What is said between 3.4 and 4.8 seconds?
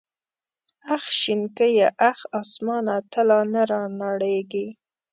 نه رانړېږې.